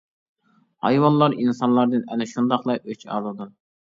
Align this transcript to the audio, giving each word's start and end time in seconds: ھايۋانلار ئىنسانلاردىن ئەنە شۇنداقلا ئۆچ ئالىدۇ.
ھايۋانلار 0.85 1.35
ئىنسانلاردىن 1.43 2.07
ئەنە 2.15 2.27
شۇنداقلا 2.31 2.79
ئۆچ 2.79 3.07
ئالىدۇ. 3.17 3.51